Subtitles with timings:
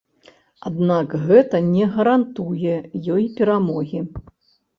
[0.69, 2.75] Аднак гэта не гарантуе
[3.19, 4.05] ёй перамогі.